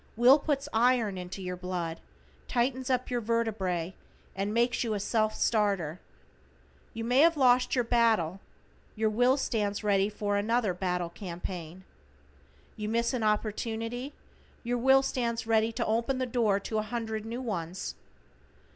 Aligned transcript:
Will 0.17 0.39
puts 0.39 0.67
iron 0.73 1.15
into 1.15 1.43
your 1.43 1.55
blood, 1.55 1.99
tightens 2.47 2.89
up 2.89 3.11
your 3.11 3.21
vertebrate 3.21 3.93
and 4.35 4.51
makes 4.51 4.83
you 4.83 4.95
"a 4.95 4.99
self 4.99 5.35
starter." 5.35 5.99
You 6.95 7.03
may 7.03 7.19
have 7.19 7.37
lost 7.37 7.75
your 7.75 7.83
battle, 7.83 8.39
your 8.95 9.11
Will 9.11 9.37
stands 9.37 9.83
ready 9.83 10.09
for 10.09 10.37
another 10.37 10.73
better 10.73 11.07
campaign. 11.09 11.83
You 12.75 12.89
miss 12.89 13.13
an 13.13 13.21
opportunity, 13.21 14.13
your 14.63 14.79
Will 14.79 15.03
stands 15.03 15.45
ready 15.45 15.71
to 15.71 15.85
open 15.85 16.17
the 16.17 16.25
door 16.25 16.59
to 16.61 16.79
a 16.79 16.81
hundred 16.81 17.23
new 17.23 17.39
ones. 17.39 17.93